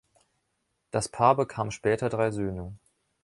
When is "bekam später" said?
1.35-2.09